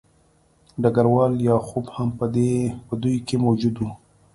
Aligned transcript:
ډګروال 0.81 1.31
لیاخوف 1.41 1.85
هم 1.95 2.09
په 2.91 2.97
دوی 3.03 3.15
کې 3.27 3.35
موجود 3.45 3.75
و 3.79 3.83